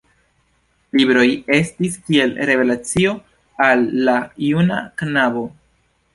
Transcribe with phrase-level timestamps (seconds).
[0.99, 1.25] Libroj
[1.57, 3.13] estis kiel revelacio
[3.69, 5.47] al la juna knabo.